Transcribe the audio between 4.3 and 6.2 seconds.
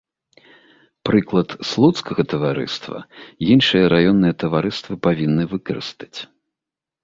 таварыствы павінны выкарыстаць.